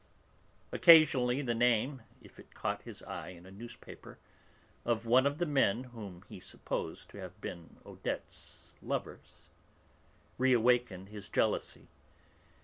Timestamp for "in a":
3.27-3.51